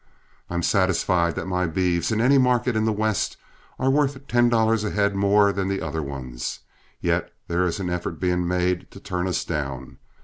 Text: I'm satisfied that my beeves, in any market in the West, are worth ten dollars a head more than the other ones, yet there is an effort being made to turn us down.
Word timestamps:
I'm 0.49 0.63
satisfied 0.63 1.35
that 1.35 1.45
my 1.45 1.67
beeves, 1.67 2.11
in 2.11 2.21
any 2.21 2.39
market 2.39 2.75
in 2.75 2.85
the 2.85 2.91
West, 2.91 3.37
are 3.77 3.91
worth 3.91 4.25
ten 4.27 4.49
dollars 4.49 4.83
a 4.83 4.89
head 4.89 5.15
more 5.15 5.53
than 5.53 5.67
the 5.67 5.79
other 5.83 6.01
ones, 6.01 6.61
yet 7.01 7.31
there 7.47 7.67
is 7.67 7.79
an 7.79 7.91
effort 7.91 8.19
being 8.19 8.47
made 8.47 8.89
to 8.89 8.99
turn 8.99 9.27
us 9.27 9.45
down. 9.45 9.99